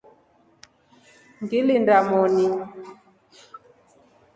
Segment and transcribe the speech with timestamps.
[1.41, 2.45] Ngilinda moni.